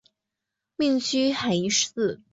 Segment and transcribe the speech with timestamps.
[0.77, 2.21] 命居海印寺。